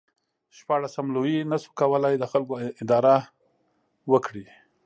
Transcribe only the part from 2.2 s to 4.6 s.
خلکو اداره وکړي.